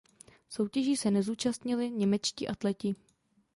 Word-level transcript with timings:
Soutěží 0.49 0.97
se 0.97 1.11
nezúčastnili 1.11 1.89
němečtí 1.89 2.47
atleti. 2.47 2.95